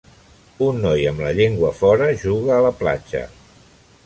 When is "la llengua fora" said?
1.25-2.09